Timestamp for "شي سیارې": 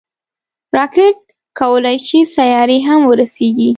2.07-2.77